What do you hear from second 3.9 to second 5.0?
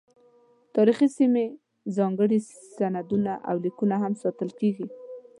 هم ساتل کیږي.